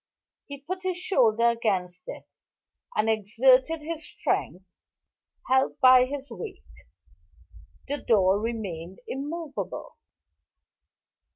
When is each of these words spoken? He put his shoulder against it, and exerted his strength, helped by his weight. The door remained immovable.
He 0.47 0.59
put 0.59 0.81
his 0.81 0.97
shoulder 0.97 1.49
against 1.49 2.01
it, 2.07 2.23
and 2.95 3.07
exerted 3.07 3.81
his 3.81 4.03
strength, 4.03 4.65
helped 5.47 5.79
by 5.79 6.05
his 6.05 6.31
weight. 6.31 6.63
The 7.87 7.97
door 7.99 8.39
remained 8.39 8.97
immovable. 9.07 9.97